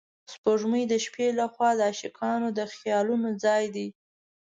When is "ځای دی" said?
3.43-3.87